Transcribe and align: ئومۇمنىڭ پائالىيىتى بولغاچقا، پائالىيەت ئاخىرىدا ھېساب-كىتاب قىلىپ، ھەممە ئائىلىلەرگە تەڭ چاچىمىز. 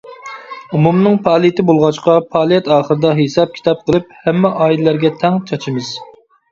ئومۇمنىڭ 0.77 1.19
پائالىيىتى 1.27 1.65
بولغاچقا، 1.67 2.17
پائالىيەت 2.31 2.73
ئاخىرىدا 2.77 3.13
ھېساب-كىتاب 3.23 3.87
قىلىپ، 3.91 4.13
ھەممە 4.27 4.53
ئائىلىلەرگە 4.59 5.17
تەڭ 5.25 5.41
چاچىمىز. 5.53 5.97